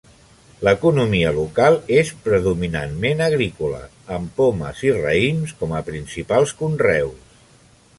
[0.67, 3.83] L'economia local és predominantment agrícola,
[4.19, 7.43] amb pomes i raïms com a principals conreus.